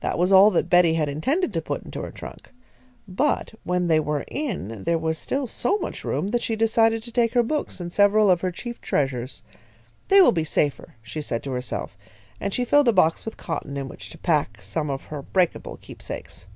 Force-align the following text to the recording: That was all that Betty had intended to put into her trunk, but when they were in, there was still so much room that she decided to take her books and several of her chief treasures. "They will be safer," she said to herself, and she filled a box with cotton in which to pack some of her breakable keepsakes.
That 0.00 0.16
was 0.18 0.32
all 0.32 0.50
that 0.52 0.70
Betty 0.70 0.94
had 0.94 1.10
intended 1.10 1.52
to 1.52 1.60
put 1.60 1.82
into 1.82 2.00
her 2.00 2.10
trunk, 2.10 2.52
but 3.06 3.52
when 3.64 3.86
they 3.86 4.00
were 4.00 4.24
in, 4.28 4.84
there 4.84 4.96
was 4.96 5.18
still 5.18 5.46
so 5.46 5.76
much 5.76 6.04
room 6.04 6.28
that 6.28 6.40
she 6.40 6.56
decided 6.56 7.02
to 7.02 7.12
take 7.12 7.34
her 7.34 7.42
books 7.42 7.78
and 7.78 7.92
several 7.92 8.30
of 8.30 8.40
her 8.40 8.50
chief 8.50 8.80
treasures. 8.80 9.42
"They 10.08 10.22
will 10.22 10.32
be 10.32 10.42
safer," 10.44 10.94
she 11.02 11.20
said 11.20 11.42
to 11.42 11.50
herself, 11.52 11.98
and 12.40 12.54
she 12.54 12.64
filled 12.64 12.88
a 12.88 12.94
box 12.94 13.26
with 13.26 13.36
cotton 13.36 13.76
in 13.76 13.88
which 13.88 14.08
to 14.08 14.16
pack 14.16 14.58
some 14.62 14.88
of 14.88 15.04
her 15.12 15.20
breakable 15.20 15.76
keepsakes. 15.76 16.46